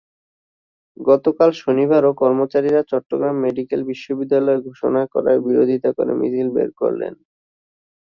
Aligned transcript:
গতকাল 0.97 1.49
শনিবারও 1.61 2.11
কর্মচারীরা 2.21 2.81
চট্টগ্রাম 2.91 3.35
মেডিকেলকে 3.43 3.89
বিশ্ববিদ্যালয় 3.91 4.59
ঘোষণা 4.67 5.01
করার 5.13 5.37
বিরোধিতা 5.47 5.89
করে 5.97 6.11
মিছিল 6.19 6.47
বের 6.55 6.69
করেন। 6.81 7.13